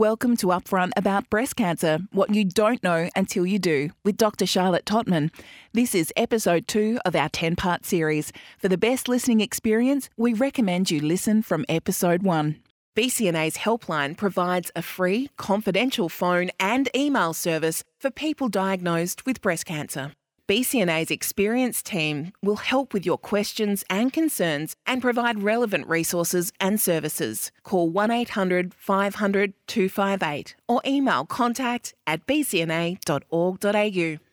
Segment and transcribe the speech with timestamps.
[0.00, 4.46] Welcome to Upfront About Breast Cancer What You Don't Know Until You Do with Dr.
[4.46, 5.30] Charlotte Tottman.
[5.74, 8.32] This is episode two of our 10 part series.
[8.58, 12.56] For the best listening experience, we recommend you listen from episode one.
[12.96, 19.66] BCNA's helpline provides a free, confidential phone and email service for people diagnosed with breast
[19.66, 20.12] cancer.
[20.50, 26.80] BCNA's experienced team will help with your questions and concerns and provide relevant resources and
[26.80, 27.52] services.
[27.62, 34.29] Call 1 800 500 258 or email contact at bcna.org.au.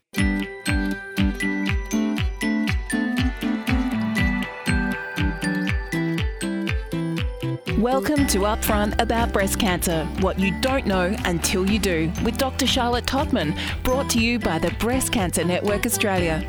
[7.77, 12.66] Welcome to Upfront About Breast Cancer What You Don't Know Until You Do with Dr.
[12.66, 16.44] Charlotte Tottman, brought to you by the Breast Cancer Network Australia.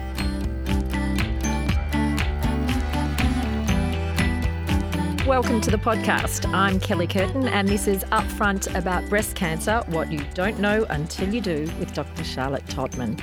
[5.27, 6.51] Welcome to the podcast.
[6.54, 11.29] I'm Kelly Curtin, and this is Upfront About Breast Cancer What You Don't Know Until
[11.29, 12.24] You Do with Dr.
[12.24, 13.20] Charlotte Tottman.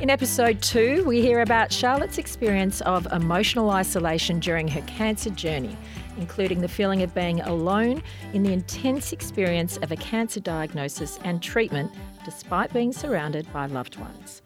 [0.00, 5.76] In episode two, we hear about Charlotte's experience of emotional isolation during her cancer journey
[6.18, 11.42] including the feeling of being alone in the intense experience of a cancer diagnosis and
[11.42, 11.90] treatment
[12.24, 14.42] despite being surrounded by loved ones.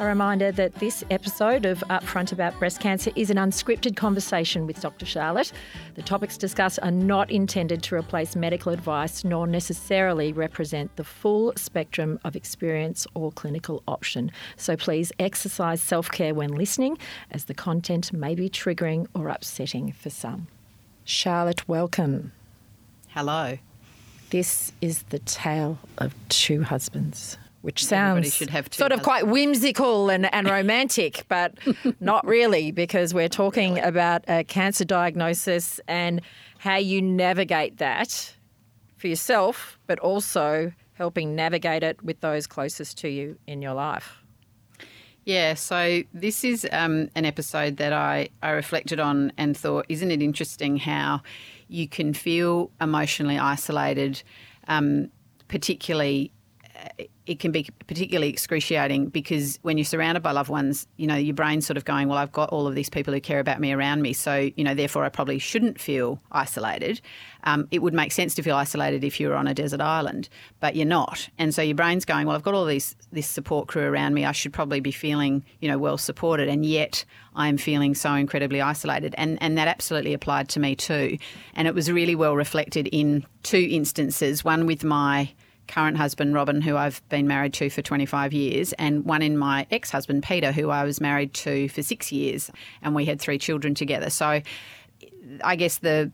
[0.00, 4.80] A reminder that this episode of Upfront About Breast Cancer is an unscripted conversation with
[4.80, 5.04] Dr.
[5.04, 5.52] Charlotte.
[5.94, 11.52] The topics discussed are not intended to replace medical advice nor necessarily represent the full
[11.54, 14.32] spectrum of experience or clinical option.
[14.56, 16.96] So please exercise self care when listening,
[17.30, 20.46] as the content may be triggering or upsetting for some.
[21.04, 22.32] Charlotte, welcome.
[23.08, 23.58] Hello.
[24.30, 30.48] This is the tale of two husbands, which sounds sort of quite whimsical and, and
[30.50, 31.54] romantic, but
[32.00, 33.86] not really, because we're talking really?
[33.86, 36.22] about a cancer diagnosis and
[36.58, 38.34] how you navigate that
[38.96, 44.18] for yourself, but also helping navigate it with those closest to you in your life.
[45.24, 50.10] Yeah, so this is um, an episode that I, I reflected on and thought, isn't
[50.10, 51.22] it interesting how
[51.68, 54.22] you can feel emotionally isolated,
[54.66, 55.10] um,
[55.48, 56.32] particularly
[57.30, 61.32] it can be particularly excruciating because when you're surrounded by loved ones, you know, your
[61.32, 63.72] brain's sort of going, well, I've got all of these people who care about me
[63.72, 64.12] around me.
[64.12, 67.00] So, you know, therefore I probably shouldn't feel isolated.
[67.44, 70.28] Um, it would make sense to feel isolated if you were on a desert island,
[70.58, 71.28] but you're not.
[71.38, 74.24] And so your brain's going, well, I've got all these this support crew around me.
[74.24, 76.48] I should probably be feeling, you know, well supported.
[76.48, 77.04] And yet
[77.36, 79.14] I'm feeling so incredibly isolated.
[79.16, 81.16] And, and that absolutely applied to me too.
[81.54, 85.30] And it was really well reflected in two instances, one with my
[85.70, 89.66] current husband, Robin, who I've been married to for 25 years, and one in my
[89.70, 92.50] ex husband, Peter, who I was married to for six years,
[92.82, 94.10] and we had three children together.
[94.10, 94.42] So
[95.42, 96.10] I guess the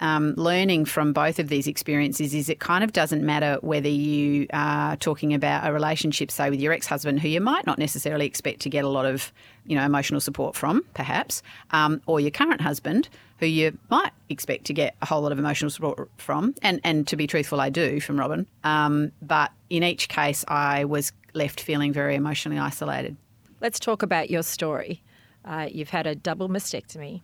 [0.00, 4.46] um, learning from both of these experiences is it kind of doesn't matter whether you
[4.52, 8.26] are talking about a relationship, say, with your ex husband, who you might not necessarily
[8.26, 9.32] expect to get a lot of
[9.66, 13.08] you know, emotional support from, perhaps, um, or your current husband,
[13.38, 16.54] who you might expect to get a whole lot of emotional support from.
[16.62, 18.46] And, and to be truthful, I do from Robin.
[18.62, 23.16] Um, but in each case, I was left feeling very emotionally isolated.
[23.60, 25.02] Let's talk about your story.
[25.44, 27.22] Uh, you've had a double mastectomy,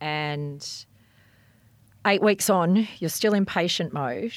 [0.00, 0.66] and
[2.06, 4.32] eight weeks on, you're still in patient mode.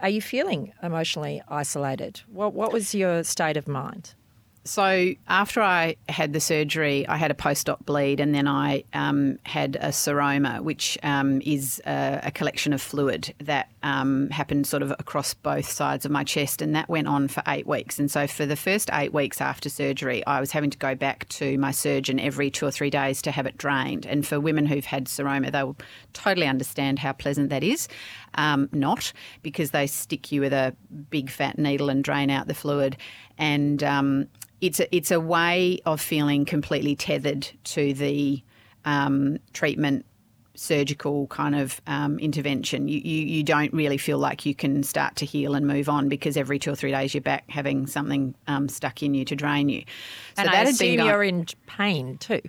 [0.00, 2.20] Are you feeling emotionally isolated?
[2.28, 4.14] What, what was your state of mind?
[4.64, 9.38] So after I had the surgery, I had a post-op bleed, and then I um,
[9.44, 14.82] had a seroma, which um, is a, a, collection of fluid that um, happened sort
[14.82, 17.98] of across both sides of my chest, and that went on for eight weeks.
[17.98, 21.26] And so for the first eight weeks after surgery, I was having to go back
[21.30, 24.04] to my surgeon every two or three days to have it drained.
[24.04, 25.78] And for women who've had seroma, they will
[26.12, 27.88] totally understand how pleasant that is.
[28.34, 30.76] Um, not because they stick you with a
[31.08, 32.96] big fat needle and drain out the fluid.
[33.38, 34.28] And um,
[34.60, 38.42] it's a, it's a way of feeling completely tethered to the
[38.84, 40.04] um, treatment
[40.54, 42.88] surgical kind of um, intervention.
[42.88, 46.08] You, you, you don't really feel like you can start to heal and move on
[46.08, 49.36] because every two or three days you're back having something um, stuck in you to
[49.36, 49.82] drain you.
[50.36, 52.42] So and I assume you're in pain too.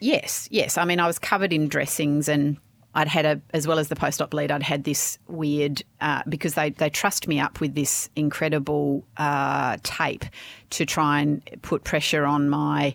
[0.00, 0.78] Yes, yes.
[0.78, 2.56] I mean, I was covered in dressings and
[2.94, 6.22] I'd had a, as well as the post op bleed, I'd had this weird, uh,
[6.28, 10.24] because they, they trussed me up with this incredible uh, tape
[10.70, 12.94] to try and put pressure on my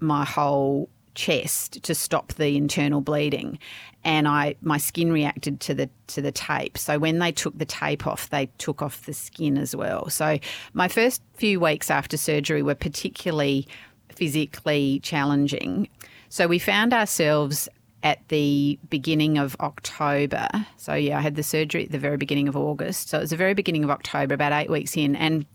[0.00, 3.58] my whole chest to stop the internal bleeding
[4.04, 6.76] and I my skin reacted to the to the tape.
[6.76, 10.08] So when they took the tape off, they took off the skin as well.
[10.10, 10.38] So
[10.72, 13.68] my first few weeks after surgery were particularly
[14.08, 15.88] physically challenging.
[16.28, 17.68] So we found ourselves
[18.02, 20.48] at the beginning of October.
[20.76, 23.08] So, yeah, I had the surgery at the very beginning of August.
[23.08, 25.16] So, it was the very beginning of October, about eight weeks in.
[25.16, 25.46] And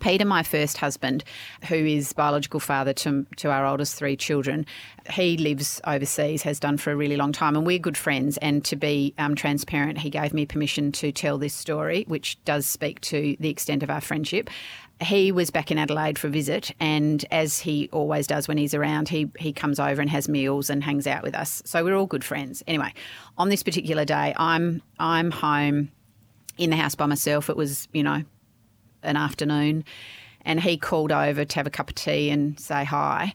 [0.00, 1.24] Peter, my first husband,
[1.68, 4.66] who is biological father to, to our oldest three children,
[5.10, 8.36] he lives overseas, has done for a really long time, and we're good friends.
[8.38, 12.66] And to be um, transparent, he gave me permission to tell this story, which does
[12.66, 14.50] speak to the extent of our friendship.
[15.02, 18.74] He was back in Adelaide for a visit, and as he always does when he's
[18.74, 21.62] around, he he comes over and has meals and hangs out with us.
[21.64, 22.62] So we're all good friends.
[22.66, 22.92] Anyway,
[23.36, 25.90] on this particular day, I'm I'm home
[26.56, 27.50] in the house by myself.
[27.50, 28.22] It was you know
[29.02, 29.84] an afternoon,
[30.42, 33.34] and he called over to have a cup of tea and say hi.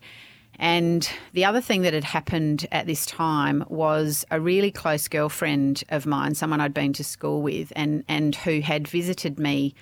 [0.59, 5.83] And the other thing that had happened at this time was a really close girlfriend
[5.87, 9.73] of mine, someone I'd been to school with, and, and who had visited me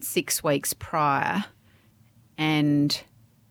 [0.00, 1.44] six weeks prior
[2.36, 3.02] and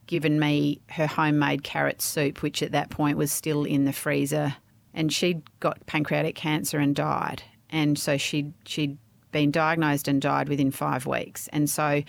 [0.05, 4.55] given me her homemade carrot soup, which at that point was still in the freezer.
[4.93, 7.43] And she'd got pancreatic cancer and died.
[7.69, 8.97] And so she'd, she'd
[9.31, 11.47] been diagnosed and died within five weeks.
[11.49, 12.01] And so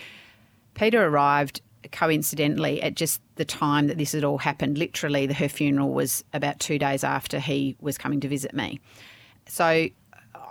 [0.74, 1.60] Peter arrived
[1.92, 4.78] coincidentally at just the time that this had all happened.
[4.78, 8.80] Literally, her funeral was about two days after he was coming to visit me.
[9.46, 9.88] So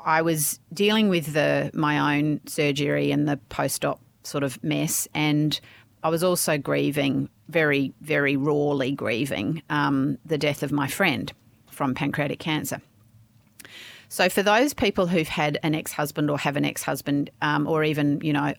[0.08, 5.60] I was dealing with the my own surgery and the post-op sort of mess, and
[6.02, 11.32] I was also grieving very, very rawly grieving um, the death of my friend
[11.70, 12.82] from pancreatic cancer.
[14.08, 17.68] So, for those people who've had an ex husband or have an ex husband, um,
[17.68, 18.54] or even, you know,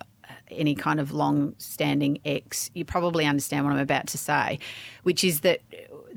[0.51, 4.59] any kind of long standing ex, you probably understand what I'm about to say,
[5.03, 5.61] which is that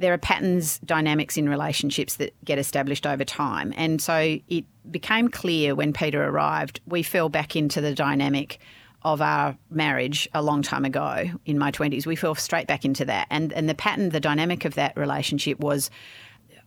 [0.02, 3.74] there are patterns, dynamics in relationships that get established over time.
[3.78, 8.60] And so it became clear when Peter arrived, we fell back into the dynamic
[9.04, 12.06] of our marriage a long time ago in my 20s.
[12.06, 13.28] We fell straight back into that.
[13.30, 15.90] And, and the pattern, the dynamic of that relationship was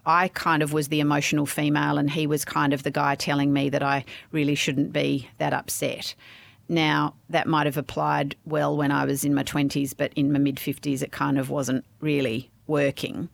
[0.07, 3.53] I kind of was the emotional female, and he was kind of the guy telling
[3.53, 6.15] me that I really shouldn't be that upset.
[6.69, 10.39] Now, that might have applied well when I was in my 20s, but in my
[10.39, 13.29] mid 50s, it kind of wasn't really working.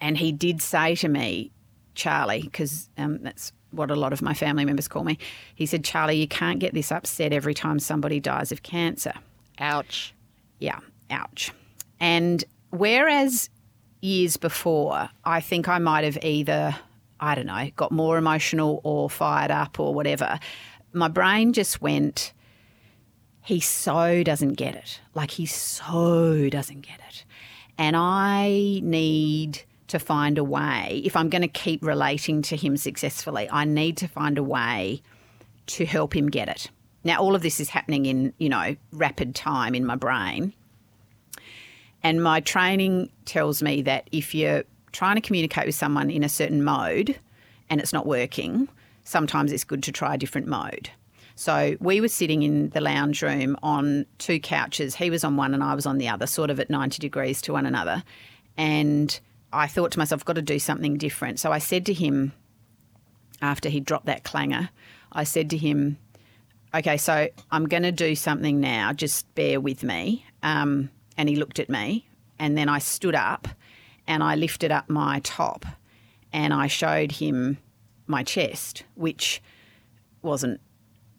[0.00, 1.50] And he did say to me,
[1.94, 5.18] Charlie, because um, that's what a lot of my family members call me,
[5.54, 9.12] he said, Charlie, you can't get this upset every time somebody dies of cancer.
[9.58, 10.14] Ouch.
[10.58, 10.80] Yeah,
[11.10, 11.52] ouch.
[12.00, 13.50] And whereas
[14.00, 16.76] years before, I think I might have either,
[17.20, 20.38] I don't know, got more emotional or fired up or whatever.
[20.92, 22.32] My brain just went,
[23.42, 25.00] he so doesn't get it.
[25.14, 27.24] Like, he so doesn't get it.
[27.78, 32.76] And I need to find a way, if I'm going to keep relating to him
[32.76, 35.02] successfully, I need to find a way
[35.66, 36.70] to help him get it.
[37.04, 40.52] Now, all of this is happening in, you know, rapid time in my brain.
[42.02, 46.28] And my training tells me that if you're trying to communicate with someone in a
[46.28, 47.18] certain mode
[47.70, 48.68] and it's not working,
[49.04, 50.90] sometimes it's good to try a different mode.
[51.36, 54.94] So we were sitting in the lounge room on two couches.
[54.96, 57.42] He was on one and I was on the other, sort of at 90 degrees
[57.42, 58.02] to one another.
[58.56, 59.20] And
[59.52, 61.38] I thought to myself, I've got to do something different.
[61.38, 62.32] So I said to him,
[63.42, 64.70] after he dropped that clanger,
[65.12, 65.98] I said to him,
[66.74, 68.94] okay, so I'm going to do something now.
[68.94, 70.24] Just bear with me.
[70.42, 72.08] Um, and he looked at me.
[72.38, 73.46] And then I stood up
[74.06, 75.66] and I lifted up my top
[76.32, 77.58] and I showed him
[78.06, 79.42] my chest, which
[80.22, 80.60] wasn't,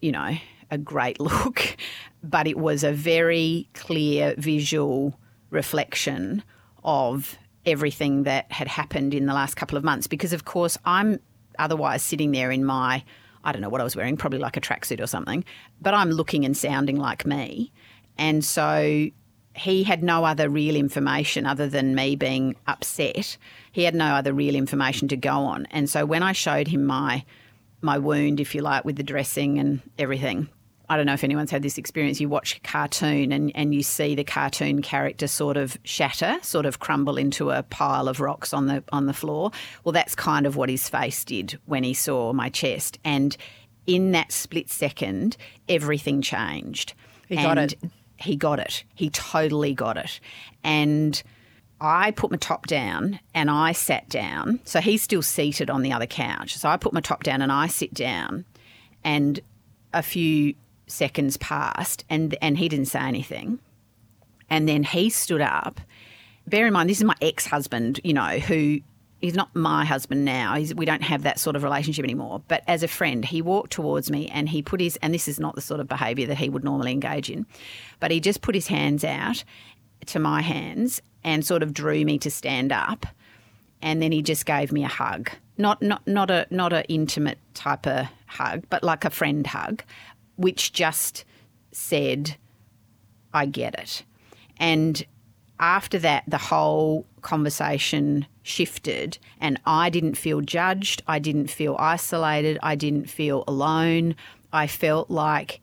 [0.02, 0.38] you know,
[0.72, 1.78] a great look,
[2.24, 5.20] but it was a very clear visual
[5.50, 6.44] reflection
[6.84, 10.08] of everything that had happened in the last couple of months.
[10.08, 11.20] Because, of course, I'm
[11.60, 13.04] otherwise sitting there in my,
[13.44, 15.44] I don't know what I was wearing, probably like a tracksuit or something,
[15.82, 17.72] but I'm looking and sounding like me.
[18.18, 19.10] And so
[19.56, 23.38] he had no other real information other than me being upset.
[23.72, 25.66] He had no other real information to go on.
[25.72, 27.26] And so when I showed him my
[27.82, 30.50] my wound, if you like, with the dressing and everything,
[30.90, 32.22] I don't know if anyone's had this experience.
[32.22, 36.66] You watch a cartoon and, and you see the cartoon character sort of shatter, sort
[36.66, 39.52] of crumble into a pile of rocks on the on the floor.
[39.84, 43.00] Well, that's kind of what his face did when he saw my chest.
[43.04, 43.36] And
[43.86, 45.36] in that split second,
[45.68, 46.94] everything changed.
[47.28, 47.74] He got it
[48.18, 48.84] he got it.
[48.96, 50.20] He totally got it.
[50.64, 51.22] And
[51.80, 54.60] I put my top down and I sat down.
[54.64, 56.58] So he's still seated on the other couch.
[56.58, 58.46] So I put my top down and I sit down
[59.04, 59.40] and
[59.94, 60.56] a few
[60.88, 63.60] seconds passed and and he didn't say anything.
[64.50, 65.82] And then he stood up.
[66.48, 68.80] Bear in mind this is my ex-husband, you know, who
[69.20, 70.56] he's not my husband now.
[70.56, 72.42] He's, we don't have that sort of relationship anymore.
[72.48, 75.40] But as a friend, he walked towards me and he put his, and this is
[75.40, 77.46] not the sort of behaviour that he would normally engage in,
[78.00, 79.44] but he just put his hands out
[80.06, 83.06] to my hands and sort of drew me to stand up.
[83.82, 85.30] and then he just gave me a hug.
[85.58, 89.84] Not not not a not a intimate type of hug, but like a friend hug,
[90.36, 91.26] which just
[91.72, 92.36] said,
[93.34, 94.04] "I get it."
[94.58, 95.06] And
[95.60, 101.04] after that, the whole conversation shifted, and I didn't feel judged.
[101.08, 102.58] I didn't feel isolated.
[102.64, 104.16] I didn't feel alone.
[104.52, 105.60] I felt like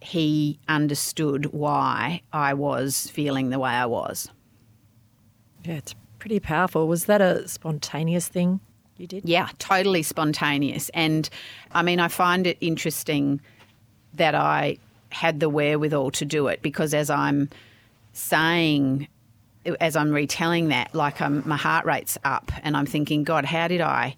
[0.00, 4.30] he understood why I was feeling the way I was.
[5.64, 6.86] Yeah, it's pretty powerful.
[6.88, 8.60] Was that a spontaneous thing
[8.96, 9.28] you did?
[9.28, 10.90] Yeah, totally spontaneous.
[10.90, 11.28] And
[11.72, 13.40] I mean, I find it interesting
[14.14, 14.78] that I
[15.10, 17.48] had the wherewithal to do it because as I'm
[18.12, 19.08] saying,
[19.80, 23.68] as I'm retelling that, like I'm, my heart rate's up and I'm thinking, God, how
[23.68, 24.14] did I,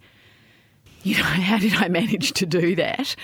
[1.03, 3.15] you know, how did I manage to do that?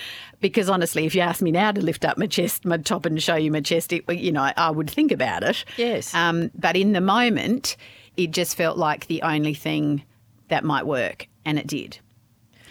[0.41, 3.21] Because honestly, if you ask me now to lift up my chest, my top, and
[3.21, 5.65] show you my chest, it, you know, I would think about it.
[5.77, 6.15] Yes.
[6.15, 7.75] Um, but in the moment,
[8.19, 10.03] it just felt like the only thing
[10.49, 11.99] that might work, and it did.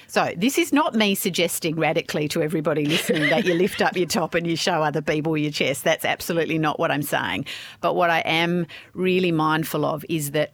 [0.07, 4.07] So, this is not me suggesting radically to everybody listening that you lift up your
[4.07, 5.85] top and you show other people your chest.
[5.85, 7.47] That's absolutely not what I'm saying.
[7.81, 10.53] But what I am really mindful of is that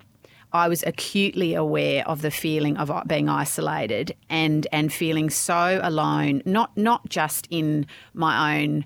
[0.52, 5.80] I was acutely aware of the feeling of uh, being isolated and and feeling so
[5.82, 8.84] alone, not not just in my own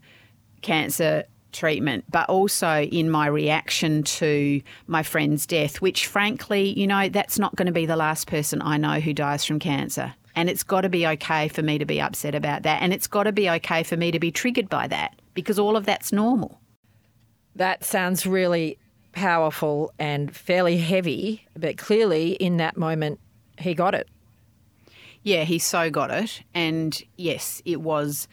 [0.62, 7.08] cancer treatment, but also in my reaction to my friend's death, which frankly, you know,
[7.08, 10.14] that's not going to be the last person I know who dies from cancer.
[10.34, 12.80] And it's got to be okay for me to be upset about that.
[12.82, 15.76] And it's got to be okay for me to be triggered by that because all
[15.76, 16.60] of that's normal.
[17.56, 18.78] That sounds really
[19.12, 23.18] powerful and fairly heavy, but clearly in that moment,
[23.58, 24.08] he got it.
[25.22, 26.42] Yeah, he so got it.
[26.54, 28.28] And yes, it was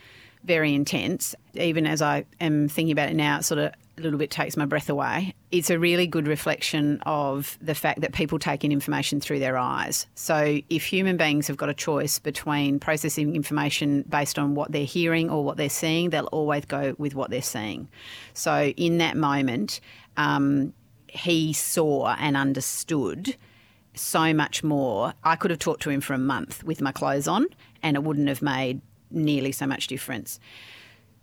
[0.45, 1.35] very intense.
[1.55, 4.57] Even as I am thinking about it now, it sort of a little bit takes
[4.57, 5.33] my breath away.
[5.51, 9.57] It's a really good reflection of the fact that people take in information through their
[9.57, 10.07] eyes.
[10.15, 14.85] So, if human beings have got a choice between processing information based on what they're
[14.85, 17.87] hearing or what they're seeing, they'll always go with what they're seeing.
[18.33, 19.79] So, in that moment,
[20.17, 20.73] um,
[21.07, 23.37] he saw and understood
[23.93, 25.13] so much more.
[25.23, 27.47] I could have talked to him for a month with my clothes on,
[27.81, 30.39] and it wouldn't have made nearly so much difference.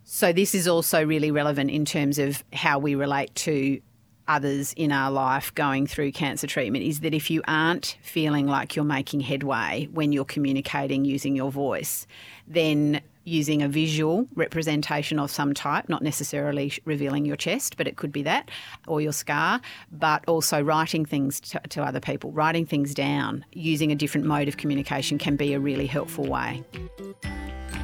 [0.05, 3.81] So, this is also really relevant in terms of how we relate to
[4.27, 8.75] others in our life going through cancer treatment is that if you aren't feeling like
[8.75, 12.07] you're making headway when you're communicating using your voice,
[12.47, 17.97] then using a visual representation of some type, not necessarily revealing your chest, but it
[17.97, 18.49] could be that,
[18.87, 19.61] or your scar,
[19.91, 24.47] but also writing things to, to, other people, writing things down, using a different mode
[24.47, 26.63] of communication can be a really helpful way.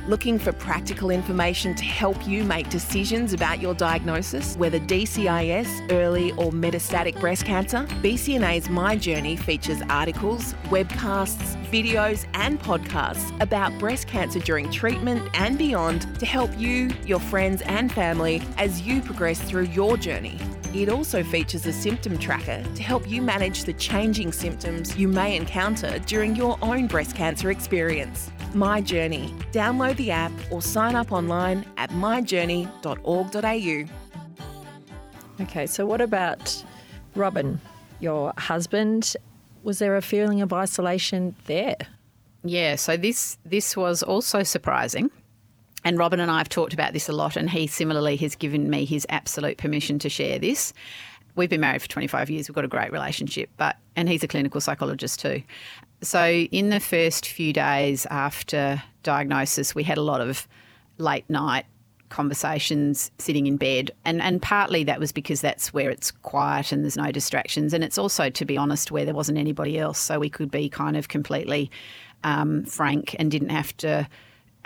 [0.09, 6.31] Looking for practical information to help you make decisions about your diagnosis, whether DCIS, early
[6.31, 7.85] or metastatic breast cancer?
[8.01, 15.57] BCNA's My Journey features articles, webcasts, videos, and podcasts about breast cancer during treatment and
[15.57, 20.39] beyond to help you, your friends, and family as you progress through your journey.
[20.73, 25.35] It also features a symptom tracker to help you manage the changing symptoms you may
[25.35, 28.31] encounter during your own breast cancer experience.
[28.53, 29.33] My Journey.
[29.51, 33.85] Download the app or sign up online at myjourney.org.au.
[35.43, 36.63] Okay, so what about
[37.15, 37.61] Robin,
[37.99, 39.15] your husband?
[39.63, 41.77] Was there a feeling of isolation there?
[42.43, 45.11] Yeah, so this this was also surprising.
[45.83, 48.69] And Robin and I have talked about this a lot, and he similarly has given
[48.69, 50.73] me his absolute permission to share this.
[51.35, 52.49] We've been married for 25 years.
[52.49, 55.41] We've got a great relationship, but and he's a clinical psychologist too.
[56.01, 60.47] So in the first few days after diagnosis, we had a lot of
[60.97, 61.65] late night
[62.09, 66.83] conversations sitting in bed and and partly that was because that's where it's quiet and
[66.83, 70.17] there's no distractions and it's also to be honest where there wasn't anybody else so
[70.17, 71.69] we could be kind of completely
[72.23, 74.07] um, frank and didn't have to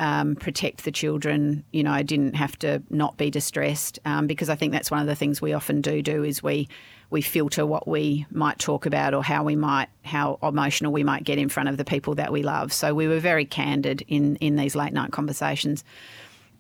[0.03, 1.63] um, protect the children.
[1.71, 4.99] You know, I didn't have to not be distressed um, because I think that's one
[4.99, 6.67] of the things we often do do is we
[7.09, 11.23] we filter what we might talk about or how we might how emotional we might
[11.23, 12.73] get in front of the people that we love.
[12.73, 15.85] So we were very candid in in these late night conversations.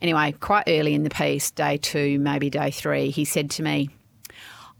[0.01, 3.89] Anyway, quite early in the piece, day two, maybe day three, he said to me,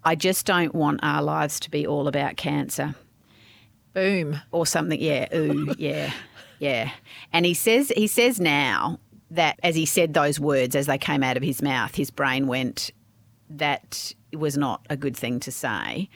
[0.06, 2.96] "I just don't want our lives to be all about cancer."
[3.94, 4.40] Boom.
[4.52, 5.00] Or something.
[5.00, 5.28] Yeah.
[5.36, 5.76] Ooh.
[5.78, 6.14] yeah.
[6.64, 6.92] Yeah.
[7.34, 8.98] And he says he says now
[9.32, 12.48] that as he said those words as they came out of his mouth, his brain
[12.48, 12.92] went
[13.50, 16.08] that was not a good thing to say.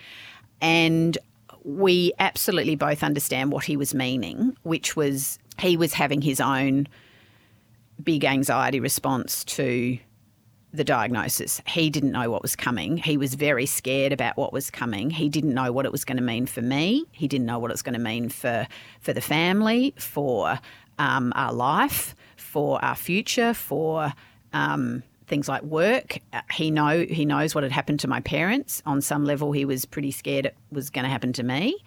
[0.62, 1.18] And
[1.66, 6.88] we absolutely both understand what he was meaning, which was he was having his own
[8.02, 10.00] big anxiety response to
[10.74, 11.62] the diagnosis.
[11.66, 12.98] He didn't know what was coming.
[12.98, 15.10] He was very scared about what was coming.
[15.10, 17.06] He didn't know what it was going to mean for me.
[17.12, 18.68] He didn't know what it was going to mean for
[19.00, 20.60] for the family, for
[21.00, 24.14] um, our life, for our future, for
[24.54, 26.20] um, things like work.
[26.34, 28.84] Uh, he know he knows what had happened to my parents.
[28.86, 31.78] On some level, he was pretty scared it was going to happen to me.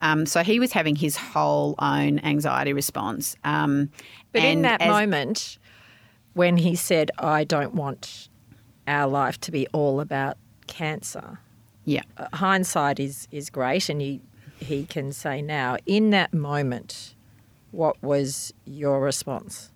[0.00, 3.36] Um, so he was having his whole own anxiety response.
[3.44, 3.90] Um,
[4.32, 5.58] but in that as, moment,
[6.32, 8.29] when he said, "I don't want
[8.90, 11.38] our life to be all about cancer,"
[11.84, 14.20] yeah, uh, hindsight is is great, and he
[14.58, 15.76] he can say now.
[15.86, 17.14] In that moment,
[17.70, 19.70] what was your response?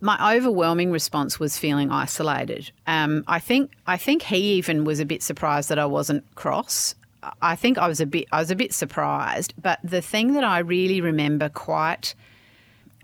[0.00, 2.70] my overwhelming response was feeling isolated.
[2.86, 6.94] Um, I think I think he even was a bit surprised that I wasn't cross.
[7.40, 10.44] I think I was a bit I was a bit surprised, but the thing that
[10.44, 12.14] I really remember quite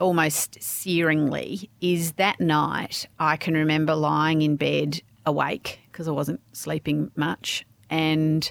[0.00, 6.40] almost searingly is that night I can remember lying in bed awake because I wasn't
[6.52, 8.50] sleeping much and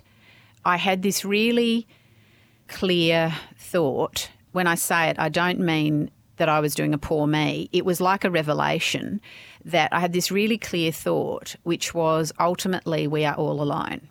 [0.64, 1.88] I had this really
[2.68, 6.12] clear thought when I say it I don't mean
[6.42, 9.22] that I was doing a poor me, it was like a revelation
[9.64, 14.10] that I had this really clear thought, which was ultimately we are all alone.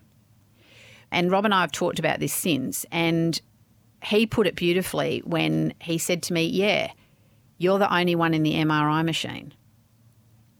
[1.11, 3.41] And Rob and I have talked about this since, and
[4.01, 6.91] he put it beautifully when he said to me, Yeah,
[7.57, 9.53] you're the only one in the MRI machine.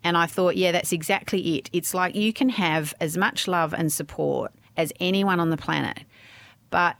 [0.03, 1.69] And I thought, yeah, that's exactly it.
[1.73, 5.99] It's like you can have as much love and support as anyone on the planet,
[6.69, 6.95] but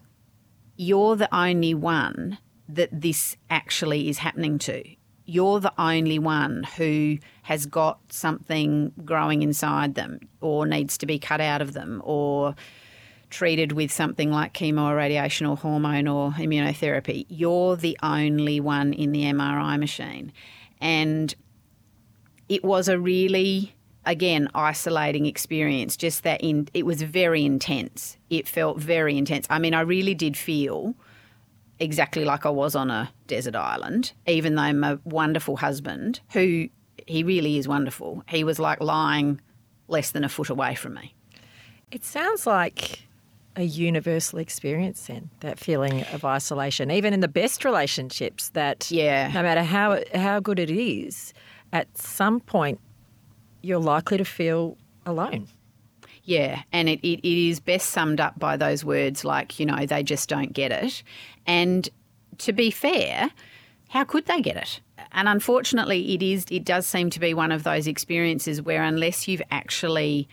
[0.75, 4.84] you're the only one that this actually is happening to.
[5.25, 11.20] You're the only one who has got something growing inside them or needs to be
[11.20, 12.55] cut out of them or
[13.29, 17.25] treated with something like chemo or radiation or hormone or immunotherapy.
[17.29, 20.34] You're the only one in the MRI machine.
[20.79, 21.34] And
[22.51, 23.74] it was a really
[24.05, 28.17] again isolating experience just that in it was very intense.
[28.29, 29.48] It felt very intense.
[29.50, 30.93] I mean i really did feel
[31.79, 36.67] exactly like I was on a desert island, even though my wonderful husband, who
[37.08, 39.41] he really is wonderful, he was like lying
[39.88, 41.15] less than a foot away from me.
[41.89, 43.08] It sounds like
[43.55, 49.29] a universal experience then that feeling of isolation even in the best relationships that yeah.
[49.33, 51.33] no matter how how good it is
[51.74, 52.79] at some point
[53.62, 55.48] you're likely to feel alone
[56.24, 59.86] yeah, and it, it, it is best summed up by those words like, you know,
[59.86, 61.03] they just don't get it.
[61.48, 61.90] And
[62.40, 63.31] to be fair,
[63.90, 64.81] how could they get it?
[65.12, 69.27] And unfortunately, it is it does seem to be one of those experiences where unless
[69.27, 70.29] you've actually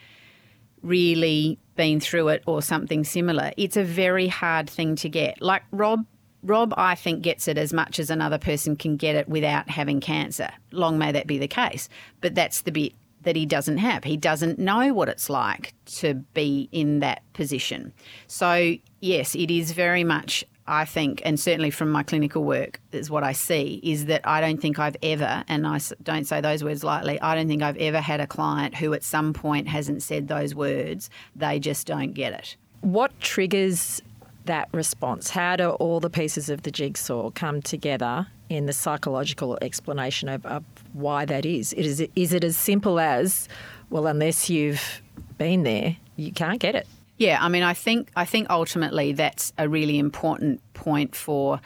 [0.83, 5.40] really been through it or something similar, it's a very hard thing to get.
[5.40, 6.05] Like Rob
[6.42, 10.01] Rob, I think, gets it as much as another person can get it without having
[10.01, 10.51] cancer.
[10.70, 11.88] Long may that be the case.
[12.20, 14.05] But that's the bit that he doesn't have.
[14.05, 17.92] He doesn't know what it's like to be in that position.
[18.29, 23.11] So, yes, it is very much, I think, and certainly from my clinical work, is
[23.11, 26.62] what I see, is that I don't think I've ever, and I don't say those
[26.62, 30.03] words lightly, I don't think I've ever had a client who at some point hasn't
[30.03, 31.11] said those words.
[31.35, 32.57] They just don't get it.
[32.83, 34.01] What triggers
[34.48, 35.30] that response?
[35.30, 40.44] How do all the pieces of the jigsaw come together in the psychological explanation of,
[40.44, 41.72] of why that is?
[41.72, 42.04] It is.
[42.16, 43.48] Is it as simple as,
[43.88, 45.02] well, unless you've
[45.38, 46.87] been there, you can't get it?
[47.18, 51.61] Yeah, I mean, I think I think ultimately that's a really important point for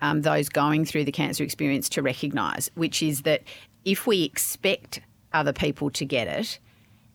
[0.00, 3.42] um, those going through the cancer experience to recognise, which is that
[3.84, 5.00] if we expect
[5.32, 6.58] other people to get it,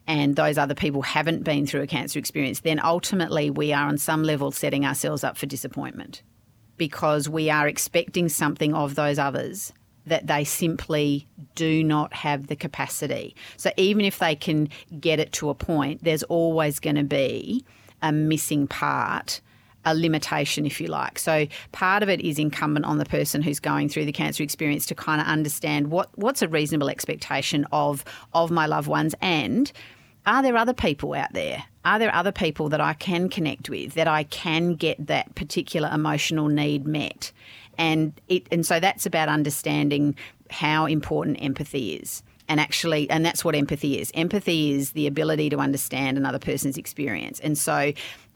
[0.08, 3.98] and those other people haven't been through a cancer experience, then ultimately we are on
[3.98, 6.24] some level setting ourselves up for disappointment
[6.78, 9.74] because we are expecting something of those others
[10.06, 13.36] that they simply do not have the capacity.
[13.58, 17.66] So even if they can get it to a point, there's always going to be
[18.02, 19.42] a missing part
[19.86, 21.18] a limitation, if you like.
[21.18, 24.86] So part of it is incumbent on the person who's going through the cancer experience
[24.88, 29.72] to kind of understand what what's a reasonable expectation of of my loved ones and
[30.28, 31.64] are there other people out there?
[31.86, 35.90] Are there other people that I can connect with that I can get that particular
[35.92, 37.32] emotional need met?
[37.78, 40.16] And it and so that's about understanding
[40.52, 42.22] how important empathy is.
[42.50, 44.12] And actually, and that's what empathy is.
[44.14, 47.40] Empathy is the ability to understand another person's experience.
[47.42, 47.92] And so,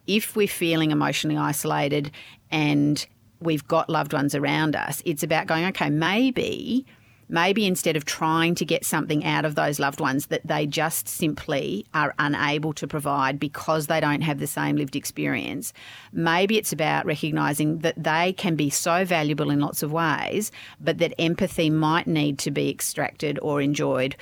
[0.07, 2.11] if we're feeling emotionally isolated
[2.49, 3.05] and
[3.39, 6.85] we've got loved ones around us, it's about going, okay, maybe
[7.31, 11.07] maybe instead of trying to get something out of those loved ones that they just
[11.07, 15.73] simply are unable to provide because they don't have the same lived experience,
[16.11, 20.97] maybe it's about recognizing that they can be so valuable in lots of ways, but
[20.99, 24.15] that empathy might need to be extracted or enjoyed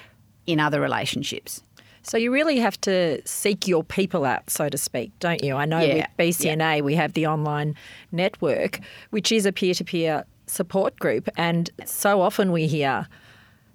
[0.45, 1.63] in other relationships.
[2.03, 5.55] So you really have to seek your people out, so to speak, don't you?
[5.55, 7.75] I know Yeah, with BCNA we have the online
[8.11, 13.07] network, which is a peer-to-peer support group, and so often we hear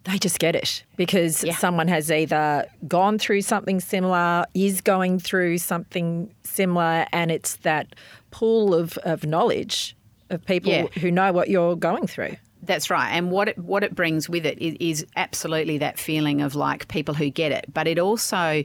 [0.05, 1.55] they just get it because Yeah.
[1.57, 7.95] someone has either gone through something similar, is going through something similar, and it's that
[8.31, 9.97] pool of, of knowledge
[10.29, 10.87] of people Yeah.
[11.01, 12.37] who know what you're going through.
[12.63, 13.11] That's right.
[13.13, 16.89] And what it, what it brings with it is, is absolutely that feeling of like
[16.89, 17.67] people who get it.
[17.73, 18.65] But it also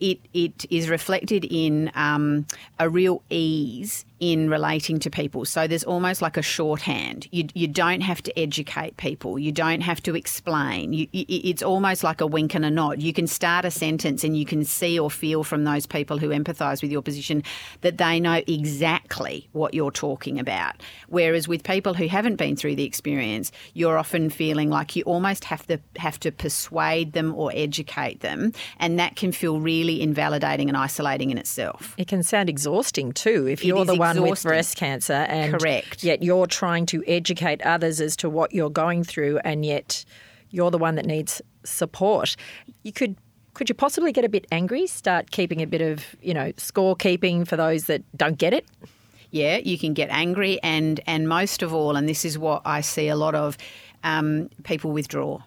[0.00, 2.46] it it is reflected in um,
[2.78, 5.44] a real ease in relating to people.
[5.44, 7.26] So there's almost like a shorthand.
[7.32, 9.38] You you don't have to educate people.
[9.38, 10.92] You don't have to explain.
[10.92, 13.02] You, it's almost like a wink and a nod.
[13.02, 16.28] You can start a sentence and you can see or feel from those people who
[16.28, 17.42] empathise with your position
[17.80, 20.82] that they know exactly what you're talking about.
[21.08, 25.44] Whereas with people who haven't been through the experience, you're often feeling like you almost
[25.44, 30.68] have to have to persuade them or educate them, and that can feel really invalidating
[30.68, 31.94] and isolating in itself.
[31.98, 36.02] It can sound exhausting too if you're the one with breast cancer and Correct.
[36.02, 40.04] yet you're trying to educate others as to what you're going through and yet
[40.50, 42.36] you're the one that needs support.
[42.82, 43.16] You could
[43.54, 46.96] could you possibly get a bit angry, start keeping a bit of, you know, score
[46.96, 48.66] keeping for those that don't get it?
[49.30, 52.80] Yeah, you can get angry, and and most of all, and this is what I
[52.80, 53.56] see a lot of,
[54.04, 55.40] um, people withdraw.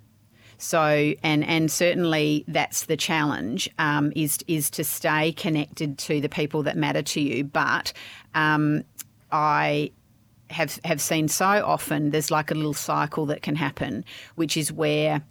[0.57, 6.29] So, and and certainly that's the challenge um, is is to stay connected to the
[6.29, 7.43] people that matter to you.
[7.43, 7.93] But
[8.33, 8.83] um,
[9.31, 9.91] I
[10.49, 14.03] have have seen so often there's like a little cycle that can happen,
[14.35, 15.21] which is where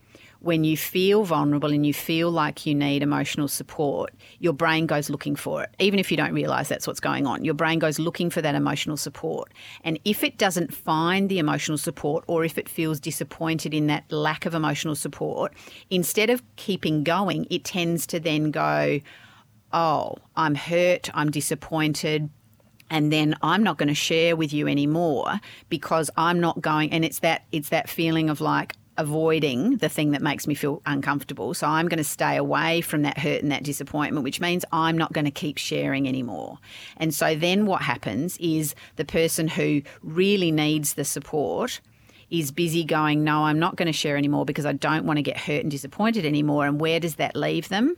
[0.40, 5.10] when you feel vulnerable and you feel like you need emotional support, your brain goes
[5.10, 5.74] looking for it.
[5.78, 8.54] Even if you don't realize that's what's going on, your brain goes looking for that
[8.54, 9.52] emotional support.
[9.82, 14.10] And if it doesn't find the emotional support or if it feels disappointed in that
[14.10, 15.54] lack of emotional support,
[15.90, 19.00] instead of keeping going, it tends to then go,
[19.72, 22.30] Oh, I'm hurt, I'm disappointed,
[22.90, 27.04] and then I'm not going to share with you anymore because I'm not going and
[27.04, 31.54] it's that it's that feeling of like avoiding the thing that makes me feel uncomfortable.
[31.54, 34.96] So I'm going to stay away from that hurt and that disappointment which means I'm
[34.96, 36.58] not going to keep sharing anymore.
[36.96, 41.80] And so then what happens is the person who really needs the support
[42.28, 45.22] is busy going no I'm not going to share anymore because I don't want to
[45.22, 46.66] get hurt and disappointed anymore.
[46.66, 47.96] And where does that leave them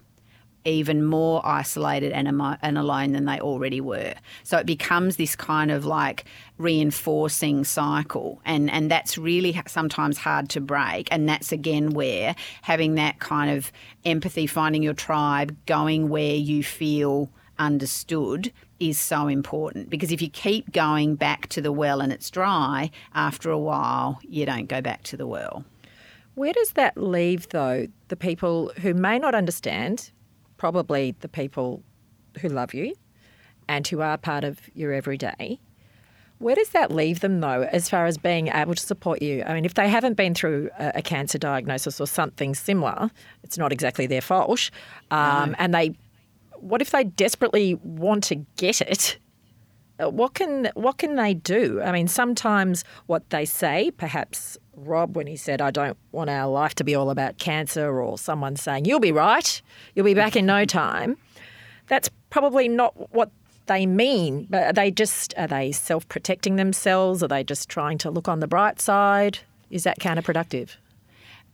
[0.64, 4.14] even more isolated and, emo- and alone than they already were.
[4.42, 6.24] So it becomes this kind of like
[6.58, 11.08] reinforcing cycle, and and that's really sometimes hard to break.
[11.10, 13.72] And that's again where having that kind of
[14.04, 20.30] empathy, finding your tribe, going where you feel understood is so important because if you
[20.30, 24.80] keep going back to the well and it's dry after a while you don't go
[24.80, 25.64] back to the well
[26.38, 30.12] Where does that leave, though, the people who may not understand,
[30.58, 31.82] probably the people
[32.40, 32.94] who love you
[33.68, 35.58] and who are part of your everyday?
[36.38, 39.42] Where does that leave them, though, as far as being able to support you?
[39.44, 43.10] I mean, if they haven't been through a, cancer diagnosis or something similar,
[43.42, 44.70] it's not exactly their fault.
[45.10, 45.96] Um, And they,
[46.60, 49.18] what if they desperately want to get it?
[50.00, 51.82] Uh, What can what can they do?
[51.82, 56.48] I mean, sometimes what they say, perhaps Rob, when he said, "I don't want our
[56.48, 59.60] life to be all about cancer," or someone saying, "You'll be right,
[59.94, 61.16] you'll be back in no time,"
[61.88, 63.30] that's probably not what
[63.66, 64.46] they mean.
[64.50, 67.22] But are they just are they self protecting themselves?
[67.22, 69.38] Are they just trying to look on the bright side?
[69.70, 70.76] Is that counterproductive?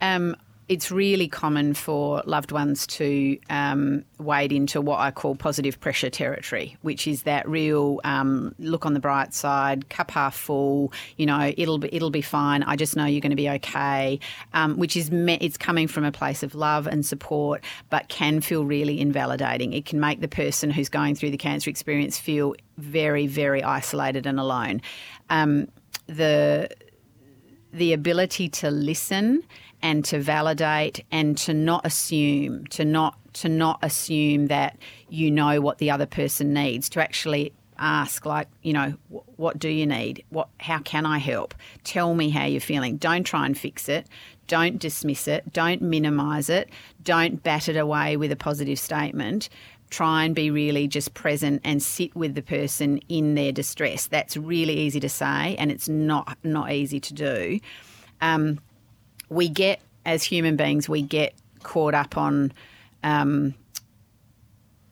[0.01, 0.37] Um,
[0.69, 6.09] it's really common for loved ones to um, wade into what I call positive pressure
[6.09, 10.93] territory, which is that real um, look on the bright side, cup half full.
[11.17, 12.63] You know, it'll be it'll be fine.
[12.63, 14.19] I just know you're going to be okay.
[14.55, 18.41] Um, which is me- it's coming from a place of love and support, but can
[18.41, 19.75] feel really invalidating.
[19.75, 24.27] It can make the person who's going through the cancer experience feel very very isolated
[24.27, 24.81] and alone.
[25.29, 25.69] Um,
[26.07, 26.71] the
[27.73, 29.43] the ability to listen
[29.85, 34.79] and to validate and to not assume to not to not assume that
[35.11, 38.95] you know what the other person needs to actually ask like you know
[39.37, 40.25] what do you need?
[40.31, 41.55] What how can i help?
[41.85, 42.97] Tell me how you're feeling.
[42.97, 44.09] Don't try and fix it.
[44.47, 45.53] Don't dismiss it.
[45.53, 46.71] Don't minimize it.
[47.03, 49.51] Don't bat it away with a positive statement.
[49.91, 54.07] Try and be really just present and sit with the person in their distress.
[54.07, 57.61] That's really easy to say and it's not not easy to do.
[58.23, 58.61] Um,
[59.29, 62.53] we get as human beings we get caught up on
[63.03, 63.55] um,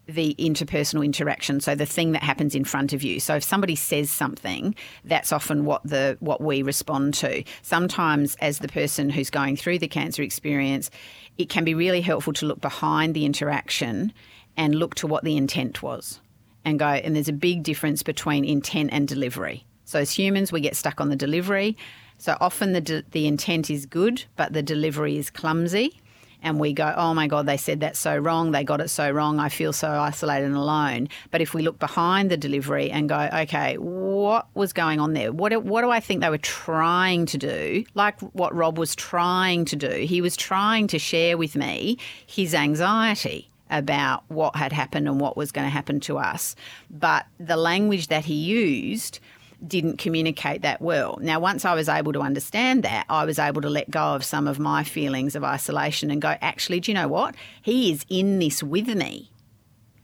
[0.07, 3.21] the interpersonal interaction, so the thing that happens in front of you.
[3.21, 7.45] So if somebody says something, that's often what the what we respond to.
[7.62, 10.90] Sometimes as the person who's going through the cancer experience,
[11.38, 14.12] it can be really helpful to look behind the interaction
[14.57, 16.21] and look to what the intent was
[16.64, 19.64] and go and there's a big difference between intent and delivery.
[19.85, 21.77] So as humans we get stuck on the delivery.
[22.23, 26.01] So often the de- the intent is good, but the delivery is clumsy
[26.41, 29.11] and we go, oh my God, they said that so wrong, they got it so
[29.11, 31.09] wrong, I feel so isolated and alone.
[31.33, 35.33] But if we look behind the delivery and go, okay, what was going on there?
[35.33, 37.85] What, what do I think they were trying to do?
[37.95, 39.91] Like what Rob was trying to do.
[39.91, 45.37] He was trying to share with me his anxiety about what had happened and what
[45.37, 46.55] was going to happen to us.
[46.89, 49.19] But the language that he used,
[49.66, 51.18] didn't communicate that well.
[51.20, 54.25] Now, once I was able to understand that, I was able to let go of
[54.25, 57.35] some of my feelings of isolation and go, actually, do you know what?
[57.62, 59.31] He is in this with me.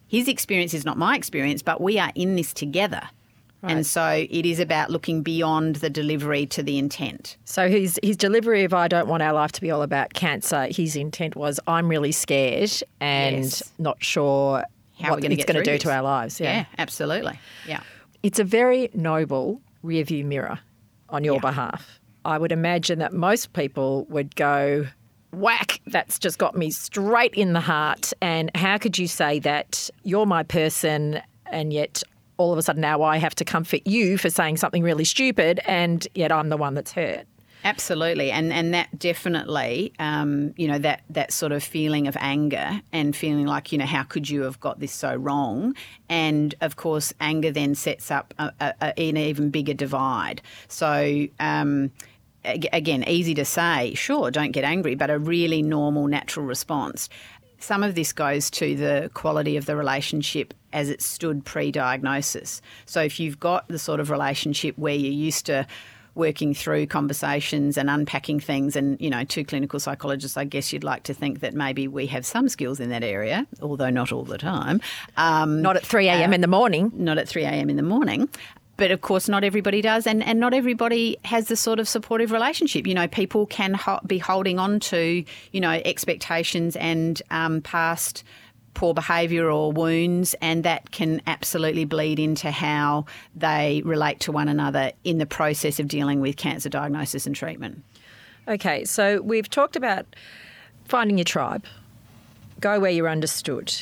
[0.07, 3.03] His experience is not my experience, but we are in this together.
[3.61, 3.73] Right.
[3.73, 7.37] And so it is about looking beyond the delivery to the intent.
[7.45, 10.69] So his his delivery of I don't want our life to be all about cancer,
[10.71, 13.73] his intent was I'm really scared and yes.
[13.79, 14.63] not sure
[15.01, 15.83] How what it's going to do this.
[15.83, 16.39] to our lives.
[16.39, 16.53] Yeah.
[16.53, 17.41] yeah, absolutely.
[17.67, 17.81] Yeah.
[18.23, 20.59] It's a very noble rearview mirror
[21.09, 21.41] on your yeah.
[21.41, 22.01] behalf.
[22.25, 24.87] I would imagine that most people would go,
[25.33, 28.13] whack, that's just got me straight in the heart.
[28.21, 32.03] And how could you say that you're my person and yet
[32.37, 35.61] all of a sudden now I have to comfort you for saying something really stupid
[35.67, 37.27] and yet I'm the one that's hurt?
[37.65, 42.81] Absolutely, and and that definitely, um, you know, that that sort of feeling of anger
[42.93, 45.75] and feeling like, you know, how could you have got this so wrong?
[46.09, 50.43] And of course, anger then sets up a, a, a, an even bigger divide.
[50.69, 51.27] So.
[51.41, 51.91] Um,
[52.45, 57.09] again, easy to say, sure, don't get angry, but a really normal, natural response.
[57.59, 62.63] Some of this goes to the quality of the relationship as it stood pre diagnosis.
[62.87, 65.67] So, if you've got the sort of relationship where you're used to
[66.19, 68.77] working through conversations and unpacking things.
[68.77, 72.07] And, you know, two clinical psychologists, I guess you'd like to think that maybe we
[72.09, 74.83] have some skills in that area, although not all the time.
[75.17, 76.31] Um, not at 3 a.m.
[76.31, 76.93] Uh, in the morning.
[76.95, 77.71] Not at 3 a.m.
[77.71, 78.29] in the morning
[78.77, 82.31] but of course not everybody does and, and not everybody has the sort of supportive
[82.31, 87.61] relationship you know people can ho- be holding on to you know expectations and um,
[87.61, 88.23] past
[88.75, 94.49] poor behaviour or wounds, and that can absolutely bleed into how they relate to one
[94.49, 97.83] another in the process of dealing with cancer diagnosis and treatment.
[98.47, 100.07] Okay, so we've talked about
[100.87, 101.65] finding your tribe,
[102.61, 103.75] go where you're understood,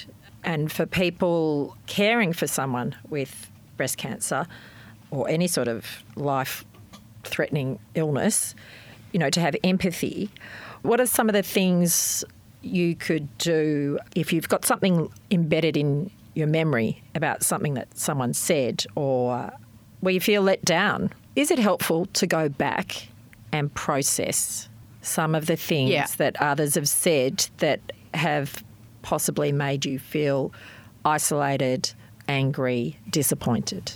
[0.42, 4.46] and for people caring for someone with breast cancer
[5.10, 6.64] or any sort of life
[7.24, 8.54] threatening illness,
[9.12, 10.30] you know, to have empathy.
[10.82, 12.24] What are some of the things
[12.66, 18.34] you could do if you've got something embedded in your memory about something that someone
[18.34, 19.50] said or
[20.00, 21.10] where you feel let down.
[21.34, 23.08] Is it helpful to go back
[23.52, 24.68] and process
[25.00, 26.06] some of the things yeah.
[26.18, 27.80] that others have said that
[28.14, 28.62] have
[29.02, 30.52] possibly made you feel
[31.04, 31.92] isolated,
[32.28, 33.92] angry, disappointed?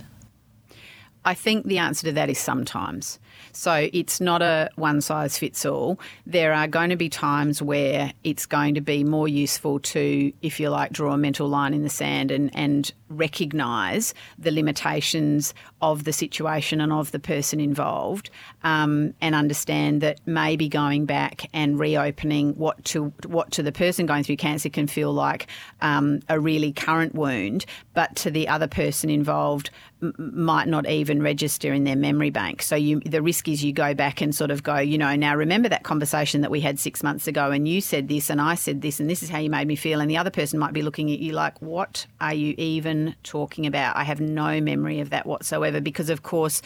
[1.24, 3.18] I think the answer to that is sometimes.
[3.52, 5.98] So it's not a one size fits all.
[6.26, 10.60] There are going to be times where it's going to be more useful to, if
[10.60, 16.04] you like, draw a mental line in the sand and, and recognise the limitations of
[16.04, 18.30] the situation and of the person involved
[18.62, 24.06] um, and understand that maybe going back and reopening what to what to the person
[24.06, 25.46] going through cancer can feel like
[25.80, 29.70] um, a really current wound, but to the other person involved
[30.02, 32.62] m- might not even register in their memory bank.
[32.62, 35.36] So you, the risk is you go back and sort of go, you know, now
[35.36, 38.56] remember that conversation that we had six months ago, and you said this, and I
[38.56, 40.72] said this, and this is how you made me feel, and the other person might
[40.72, 43.96] be looking at you like, what are you even talking about?
[43.96, 46.60] I have no memory of that whatsoever, because of course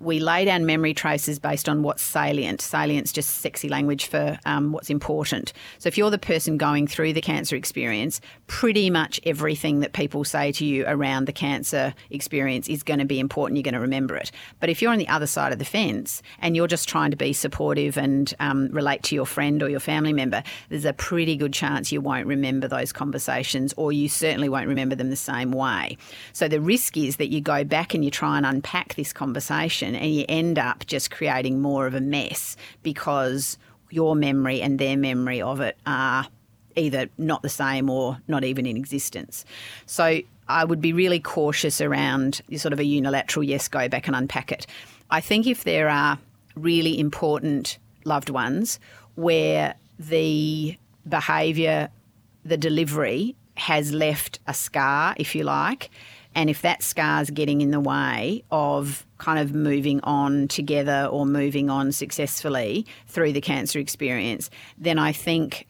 [0.00, 2.60] we lay down memory traces based on what's salient.
[2.60, 5.52] Salient's just sexy language for um, what's important.
[5.78, 10.24] So if you're the person going through the cancer experience, pretty much everything that people
[10.24, 13.56] say to you around the cancer experience is going to be important.
[13.56, 14.30] You're going to remember it.
[14.60, 17.16] But if you're on the other side of the fence and you're just trying to
[17.16, 21.36] be supportive and um, relate to your friend or your family member, there's a pretty
[21.36, 25.52] good chance you won't remember those conversations or you certainly won't remember them the same
[25.52, 25.96] way.
[26.32, 29.83] So the risk is that you go back and you try and unpack this conversation
[29.84, 33.58] and you end up just creating more of a mess because
[33.90, 36.26] your memory and their memory of it are
[36.76, 39.44] either not the same or not even in existence.
[39.86, 44.16] So I would be really cautious around sort of a unilateral yes, go back and
[44.16, 44.66] unpack it.
[45.10, 46.18] I think if there are
[46.56, 48.78] really important loved ones
[49.14, 50.76] where the
[51.08, 51.88] behaviour,
[52.44, 55.90] the delivery has left a scar, if you like.
[56.34, 61.26] And if that scar's getting in the way of kind of moving on together or
[61.26, 65.66] moving on successfully through the cancer experience, then I think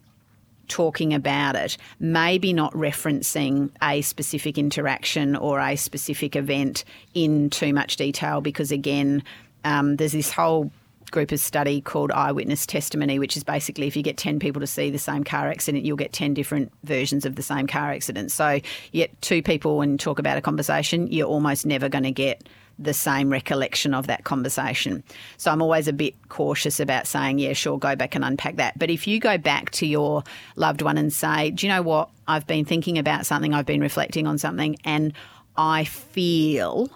[0.68, 7.72] talking about it, maybe not referencing a specific interaction or a specific event in too
[7.74, 9.22] much detail, because again,
[9.64, 10.70] um, there's this whole
[11.10, 14.66] group of study called eyewitness testimony, which is basically if you get 10 people to
[14.66, 18.32] see the same car accident, you'll get 10 different versions of the same car accident.
[18.32, 18.60] So
[18.92, 22.42] you get two people and talk about a conversation, you're almost never going to get
[22.78, 25.02] the same recollection of that conversation.
[25.36, 28.78] So I'm always a bit cautious about saying, yeah, sure, go back and unpack that.
[28.78, 30.24] But if you go back to your
[30.56, 32.10] loved one and say, do you know what?
[32.26, 35.12] I've been thinking about something, I've been reflecting on something, and
[35.56, 36.90] I feel,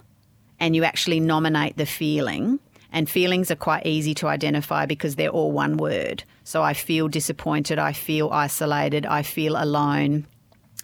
[0.58, 2.58] and you actually nominate the feeling,
[2.92, 6.24] and feelings are quite easy to identify because they're all one word.
[6.44, 10.26] So I feel disappointed, I feel isolated, I feel alone.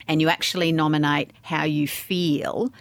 [0.06, 2.72] And you actually nominate how you feel.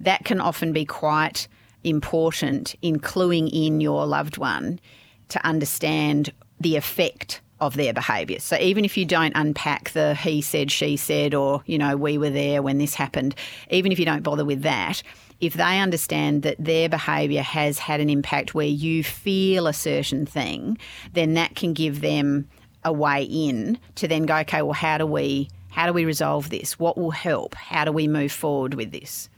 [0.00, 1.46] That can often be quite
[1.84, 4.80] important in cluing in your loved one
[5.28, 8.40] to understand the effect of their behaviour.
[8.40, 12.18] So even if you don't unpack the he said, she said, or, you know, we
[12.18, 13.36] were there when this happened,
[13.70, 15.00] even if you don't bother with that,
[15.40, 20.26] if they understand that their behaviour has had an impact where you feel a certain
[20.26, 20.76] thing,
[21.12, 22.48] then that can give them
[22.84, 26.50] a way in to then go, okay, well, how do we how do we resolve
[26.50, 26.78] this?
[26.78, 27.54] What will help?
[27.54, 29.30] How do we move forward with this?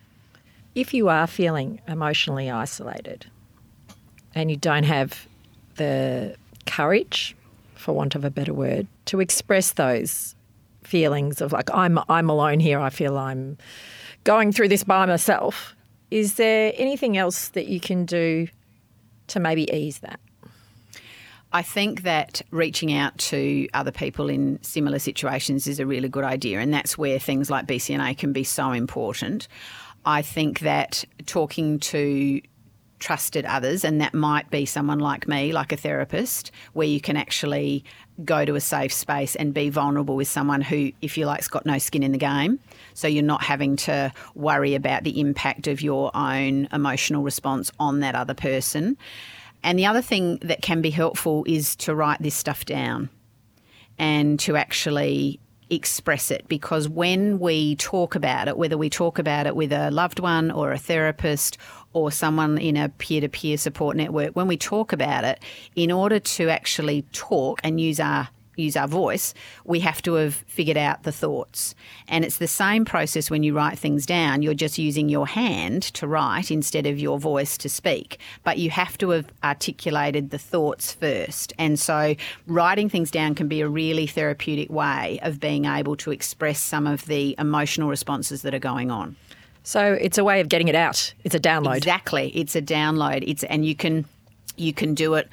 [0.74, 3.26] If you are feeling emotionally isolated
[4.34, 5.28] and you don't have
[5.76, 6.34] the
[6.66, 7.36] courage,
[7.84, 10.34] for want of a better word, to express those
[10.82, 13.56] feelings of like I'm I'm alone here, I feel I'm
[14.24, 15.74] going through this by myself
[16.14, 18.46] is there anything else that you can do
[19.26, 20.20] to maybe ease that?
[21.52, 26.22] I think that reaching out to other people in similar situations is a really good
[26.22, 29.48] idea, and that's where things like BCNA can be so important.
[30.04, 32.40] I think that talking to
[33.04, 37.18] trusted others, and that might be someone like me, like a therapist, where you can
[37.18, 37.84] actually
[38.24, 41.48] go to a safe space and be vulnerable with someone who, if you like, has
[41.48, 42.58] got no skin in the game.
[42.94, 48.00] So you're not having to worry about the impact of your own emotional response on
[48.00, 48.96] that other person.
[49.62, 53.10] And the other thing that can be helpful is to write this stuff down
[53.98, 55.40] and to actually
[55.74, 59.90] express it because when we talk about it, whether we talk about it with a
[59.90, 61.58] loved one or a therapist
[61.92, 65.42] or someone in a peer to peer support network, when we talk about it,
[65.76, 70.34] in order to actually talk and use our use our voice, we have to have
[70.34, 71.74] figured out the thoughts.
[72.08, 74.42] And it's the same process when you write things down.
[74.42, 78.18] You're just using your hand to write instead of your voice to speak.
[78.42, 81.52] But you have to have articulated the thoughts first.
[81.58, 82.14] And so
[82.46, 86.86] writing things down can be a really therapeutic way of being able to express some
[86.86, 89.16] of the emotional responses that are going on.
[89.64, 91.14] So it's a way of getting it out.
[91.24, 91.78] It's a download.
[91.78, 92.28] Exactly.
[92.34, 93.24] It's a download.
[93.26, 94.04] It's and you can
[94.56, 95.28] you can do it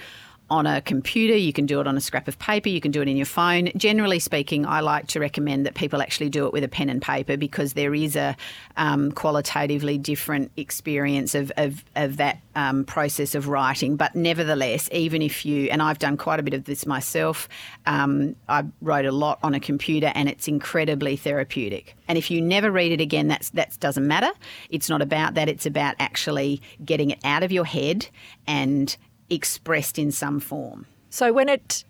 [0.51, 3.01] on a computer, you can do it on a scrap of paper, you can do
[3.01, 3.71] it in your phone.
[3.77, 7.01] Generally speaking, I like to recommend that people actually do it with a pen and
[7.01, 8.35] paper because there is a
[8.75, 13.95] um, qualitatively different experience of, of, of that um, process of writing.
[13.95, 17.47] But nevertheless, even if you, and I've done quite a bit of this myself,
[17.85, 21.95] um, I wrote a lot on a computer and it's incredibly therapeutic.
[22.09, 24.31] And if you never read it again, that's, that doesn't matter.
[24.69, 28.09] It's not about that, it's about actually getting it out of your head
[28.45, 28.97] and
[29.31, 30.85] expressed in some form.
[31.09, 31.83] So when it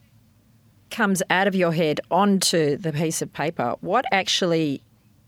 [0.89, 4.82] comes out of your head onto the piece of paper, what actually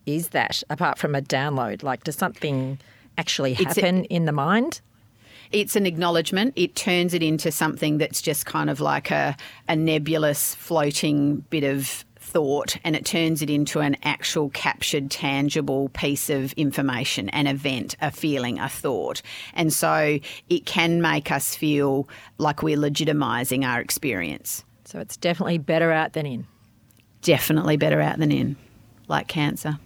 [0.05, 1.83] is that apart from a download?
[1.83, 2.79] Like, does something
[3.17, 4.81] actually happen a, in the mind?
[5.51, 6.53] It's an acknowledgement.
[6.55, 9.37] It turns it into something that's just kind of like a,
[9.69, 15.89] a nebulous floating bit of thought and it turns it into an actual captured, tangible
[15.89, 19.21] piece of information, an event, a feeling, a thought.
[19.53, 20.19] And so
[20.49, 24.63] it can make us feel like we're legitimising our experience.
[24.85, 26.47] So it's definitely better out than in.
[27.21, 28.57] Definitely better out than in,
[29.07, 29.79] like cancer.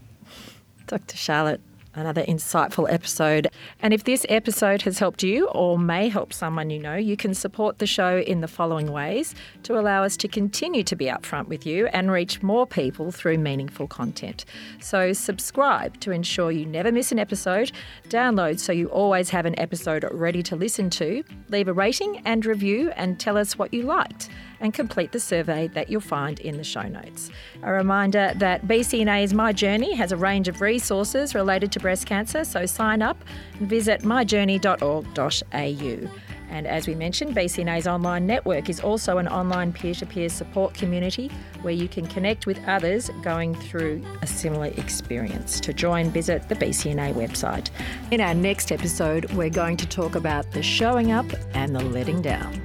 [0.87, 1.17] Dr.
[1.17, 1.61] Charlotte,
[1.97, 3.47] another insightful episode.
[3.81, 7.33] And if this episode has helped you or may help someone you know, you can
[7.33, 11.47] support the show in the following ways to allow us to continue to be upfront
[11.47, 14.45] with you and reach more people through meaningful content.
[14.79, 17.71] So, subscribe to ensure you never miss an episode,
[18.09, 22.45] download so you always have an episode ready to listen to, leave a rating and
[22.45, 24.29] review, and tell us what you liked
[24.59, 27.29] and complete the survey that you'll find in the show notes.
[27.63, 32.05] A reminder that BCNA is My Journey has a range of resources related to breast
[32.05, 33.23] cancer, so sign up
[33.59, 36.09] and visit myjourney.org.au.
[36.49, 40.73] And as we mentioned, BCNA's online network is also an online peer to peer support
[40.73, 41.29] community
[41.61, 45.59] where you can connect with others going through a similar experience.
[45.61, 47.69] To join, visit the BCNA website.
[48.11, 52.21] In our next episode, we're going to talk about the showing up and the letting
[52.21, 52.61] down.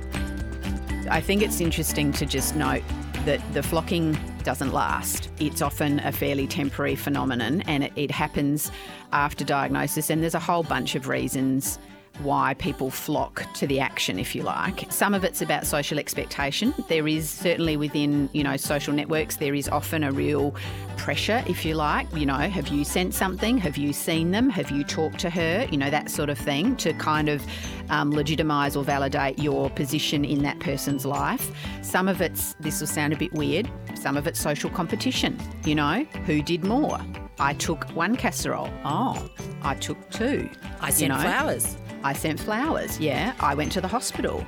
[1.10, 2.82] I think it's interesting to just note
[3.24, 5.30] that the flocking doesn't last.
[5.38, 8.70] It's often a fairly temporary phenomenon and it, it happens
[9.12, 11.78] after diagnosis, and there's a whole bunch of reasons
[12.20, 14.90] why people flock to the action, if you like.
[14.90, 16.74] Some of it's about social expectation.
[16.88, 20.54] There is certainly within, you know, social networks, there is often a real
[20.96, 22.12] pressure, if you like.
[22.14, 23.58] You know, have you sent something?
[23.58, 24.50] Have you seen them?
[24.50, 25.66] Have you talked to her?
[25.70, 27.42] You know, that sort of thing to kind of
[27.90, 31.50] um, legitimise or validate your position in that person's life.
[31.82, 35.38] Some of it's, this will sound a bit weird, some of it's social competition.
[35.64, 36.98] You know, who did more?
[37.38, 38.70] I took one casserole.
[38.84, 39.28] Oh,
[39.62, 40.48] I took two.
[40.80, 41.22] I sent you know?
[41.22, 41.76] flowers.
[42.04, 43.34] I sent flowers, yeah.
[43.40, 44.44] I went to the hospital.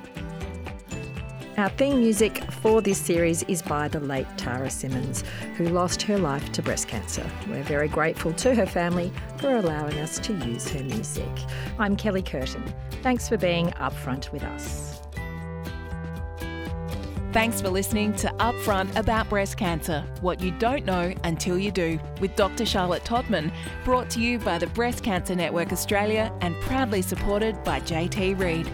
[1.57, 5.23] Our theme music for this series is by the late Tara Simmons,
[5.57, 7.25] who lost her life to breast cancer.
[7.49, 11.31] We're very grateful to her family for allowing us to use her music.
[11.79, 12.65] I'm Kelly Curtin.
[13.03, 14.94] Thanks for being upfront with us.
[17.35, 21.99] Thanks for listening to Upfront About Breast Cancer What You Don't Know Until You Do
[22.21, 22.65] with Dr.
[22.65, 23.53] Charlotte Tottman,
[23.85, 28.71] brought to you by the Breast Cancer Network Australia and proudly supported by JT Reid.